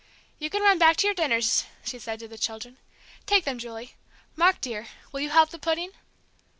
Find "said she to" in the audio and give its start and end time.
1.83-2.27